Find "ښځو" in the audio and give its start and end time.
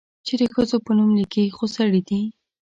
0.53-0.77